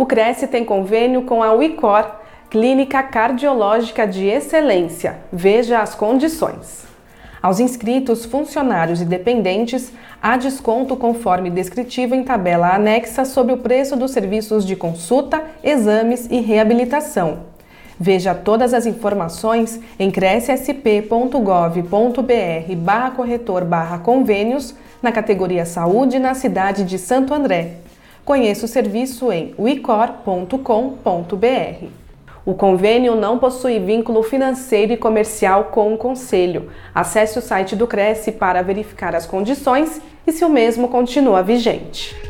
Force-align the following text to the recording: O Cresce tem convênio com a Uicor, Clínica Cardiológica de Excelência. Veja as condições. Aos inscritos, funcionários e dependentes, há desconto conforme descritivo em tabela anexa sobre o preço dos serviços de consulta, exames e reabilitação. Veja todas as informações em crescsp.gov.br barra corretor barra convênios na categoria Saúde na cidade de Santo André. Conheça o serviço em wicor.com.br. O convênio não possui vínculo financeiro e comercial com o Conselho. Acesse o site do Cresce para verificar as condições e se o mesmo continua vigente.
O 0.00 0.06
Cresce 0.06 0.46
tem 0.46 0.64
convênio 0.64 1.24
com 1.24 1.42
a 1.42 1.52
Uicor, 1.52 2.10
Clínica 2.48 3.02
Cardiológica 3.02 4.06
de 4.06 4.24
Excelência. 4.24 5.18
Veja 5.30 5.80
as 5.80 5.94
condições. 5.94 6.86
Aos 7.42 7.60
inscritos, 7.60 8.24
funcionários 8.24 9.02
e 9.02 9.04
dependentes, 9.04 9.92
há 10.22 10.38
desconto 10.38 10.96
conforme 10.96 11.50
descritivo 11.50 12.14
em 12.14 12.24
tabela 12.24 12.74
anexa 12.74 13.26
sobre 13.26 13.52
o 13.52 13.58
preço 13.58 13.94
dos 13.94 14.12
serviços 14.12 14.64
de 14.64 14.74
consulta, 14.74 15.44
exames 15.62 16.26
e 16.30 16.40
reabilitação. 16.40 17.40
Veja 18.00 18.34
todas 18.34 18.72
as 18.72 18.86
informações 18.86 19.78
em 19.98 20.10
crescsp.gov.br 20.10 22.74
barra 22.78 23.10
corretor 23.10 23.66
barra 23.66 23.98
convênios 23.98 24.74
na 25.02 25.12
categoria 25.12 25.66
Saúde 25.66 26.18
na 26.18 26.32
cidade 26.32 26.84
de 26.84 26.98
Santo 26.98 27.34
André. 27.34 27.89
Conheça 28.24 28.64
o 28.66 28.68
serviço 28.68 29.32
em 29.32 29.54
wicor.com.br. 29.58 30.56
O 32.44 32.54
convênio 32.54 33.14
não 33.14 33.38
possui 33.38 33.78
vínculo 33.78 34.22
financeiro 34.22 34.92
e 34.92 34.96
comercial 34.96 35.64
com 35.64 35.92
o 35.92 35.98
Conselho. 35.98 36.70
Acesse 36.94 37.38
o 37.38 37.42
site 37.42 37.76
do 37.76 37.86
Cresce 37.86 38.32
para 38.32 38.62
verificar 38.62 39.14
as 39.14 39.26
condições 39.26 40.00
e 40.26 40.32
se 40.32 40.44
o 40.44 40.48
mesmo 40.48 40.88
continua 40.88 41.42
vigente. 41.42 42.29